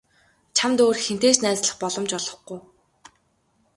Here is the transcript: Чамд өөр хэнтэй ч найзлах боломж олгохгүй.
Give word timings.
Чамд 0.57 0.77
өөр 0.85 0.97
хэнтэй 1.05 1.33
ч 1.35 1.37
найзлах 1.41 1.75
боломж 1.81 2.11
олгохгүй. 2.19 2.59